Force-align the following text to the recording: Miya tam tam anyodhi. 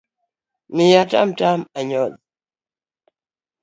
Miya 0.75 1.03
tam 1.11 1.29
tam 1.39 1.59
anyodhi. 1.79 2.17